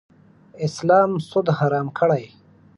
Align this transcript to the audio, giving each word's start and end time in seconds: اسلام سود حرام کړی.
اسلام 0.65 1.11
سود 1.29 1.47
حرام 1.57 1.87
کړی. 1.97 2.23